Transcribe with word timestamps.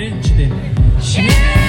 recite. 0.00 0.48
Yeah! 1.12 1.59